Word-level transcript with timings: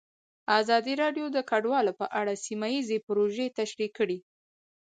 ازادي 0.59 0.93
راډیو 1.03 1.25
د 1.35 1.37
کډوال 1.49 1.87
په 1.99 2.05
اړه 2.19 2.33
سیمه 2.45 2.67
ییزې 2.75 2.97
پروژې 3.07 3.47
تشریح 3.59 3.89
کړې. 3.97 4.17